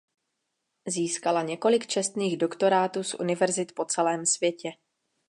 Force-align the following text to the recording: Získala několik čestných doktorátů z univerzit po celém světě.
Získala 0.87 1.41
několik 1.43 1.87
čestných 1.87 2.37
doktorátů 2.37 3.03
z 3.03 3.13
univerzit 3.19 3.71
po 3.75 3.85
celém 3.85 4.25
světě. 4.25 4.71